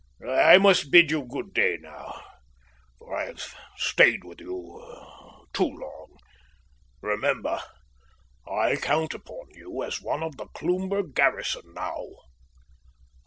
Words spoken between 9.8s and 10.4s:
as one of